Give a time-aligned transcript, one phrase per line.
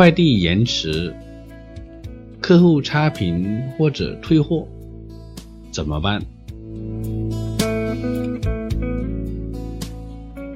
[0.00, 1.14] 快递延迟，
[2.40, 4.66] 客户差评或者退货
[5.70, 6.22] 怎么办？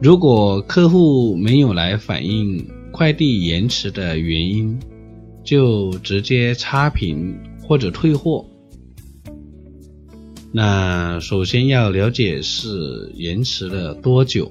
[0.00, 4.79] 如果客户没有来反映快递延迟的原因，
[5.45, 8.46] 就直接差评或者退货。
[10.53, 14.50] 那首先要了解是延迟了多久。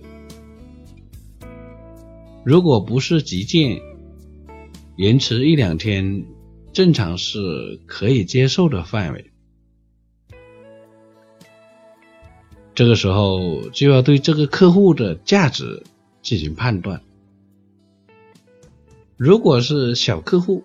[2.44, 3.81] 如果不是急件，
[4.95, 6.25] 延迟一两天，
[6.71, 9.31] 正常是可以接受的范围。
[12.75, 15.84] 这个时候就要对这个客户的价值
[16.21, 17.01] 进行判断。
[19.17, 20.63] 如果是小客户，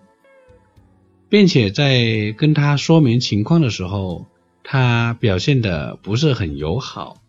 [1.27, 4.27] 并且在跟他说明情况的时候，
[4.63, 7.21] 他表现的不是很友好，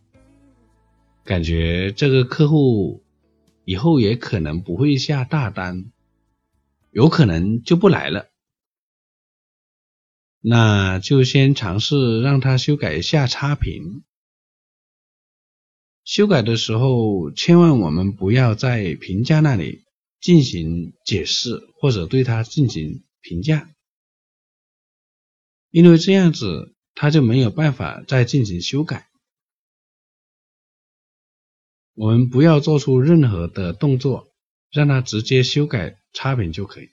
[1.24, 3.03] 感觉这个客户
[3.64, 5.92] 以后也可能不会下大单，
[6.91, 8.28] 有可能就不来了，
[10.41, 14.02] 那就先尝试让他修改一下差评。
[16.02, 19.84] 修改的时候，千万我们不要在评价那里
[20.20, 23.70] 进行解释或者对他进行评价。
[25.70, 29.08] 因为这样子，他就没有办法再进行修改。
[31.94, 34.32] 我们不要做出任何的动作，
[34.72, 36.91] 让他直接修改差评就可以。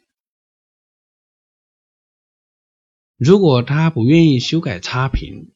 [3.17, 5.53] 如果他不愿意修改差评，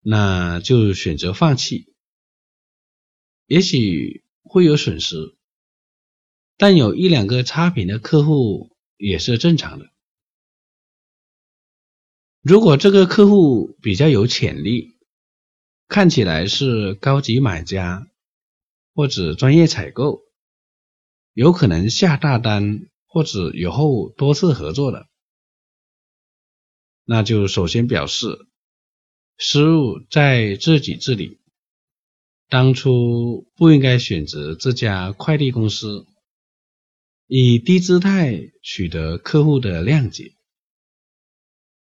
[0.00, 1.94] 那就选择放弃。
[3.46, 5.36] 也许会有损失，
[6.56, 9.90] 但有一两个差评的客户也是正常的。
[12.40, 14.96] 如果这个客户比较有潜力，
[15.88, 18.08] 看起来是高级买家
[18.94, 20.25] 或者专业采购，
[21.36, 25.06] 有可能下大单或者以后多次合作的，
[27.04, 28.46] 那就首先表示
[29.36, 31.38] 失误在自己这里，
[32.48, 36.06] 当初不应该选择这家快递公司，
[37.26, 40.32] 以低姿态取得客户的谅解。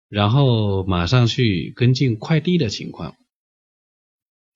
[0.07, 3.15] 然后马上去跟进快递的情况，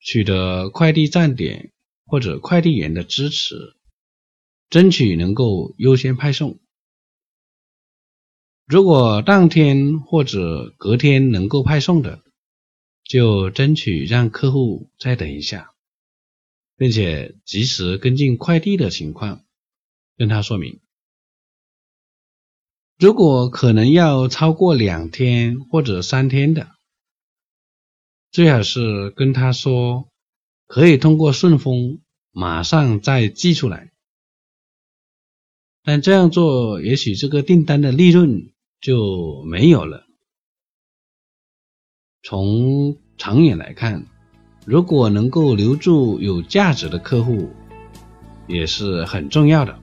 [0.00, 1.72] 取得快递站点
[2.06, 3.76] 或者快递员的支持，
[4.70, 6.58] 争取能够优先派送。
[8.66, 12.22] 如果当天或者隔天能够派送的，
[13.02, 15.72] 就争取让客户再等一下，
[16.76, 19.44] 并且及时跟进快递的情况，
[20.16, 20.78] 跟他说明。
[22.96, 26.70] 如果可能要超过两天或者三天的，
[28.30, 30.08] 最好是跟他说
[30.68, 33.89] 可以通过顺丰马上再寄出来。
[35.82, 40.04] 但这样做，也许这个订单的利润就没有了。
[42.22, 44.06] 从长远来看，
[44.66, 47.48] 如果能够留住有价值的客户，
[48.46, 49.78] 也是很重要的。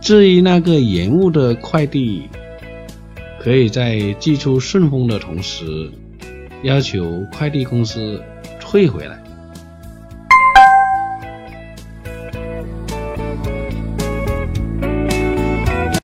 [0.00, 2.28] 至于那个延误的快递，
[3.40, 5.90] 可以在寄出顺丰的同时，
[6.62, 8.22] 要求快递公司
[8.58, 9.22] 退回来。